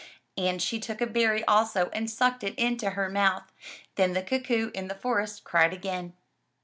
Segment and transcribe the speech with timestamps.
[0.35, 3.53] And she took a berry also and sucked it into her mouth.
[3.97, 6.13] Then the cuckoo in the forest cried again.